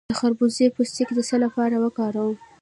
د 0.09 0.11
خربوزې 0.19 0.67
پوستکی 0.75 1.13
د 1.15 1.19
څه 1.29 1.35
لپاره 1.43 1.75
وکاروم؟ 1.83 2.37